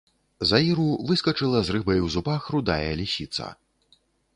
[0.51, 3.57] З аіру выскачыла з рыбай у зубах рудая лісіца.